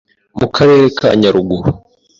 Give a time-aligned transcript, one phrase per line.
[0.39, 1.69] Mu karere ka Nyaruguru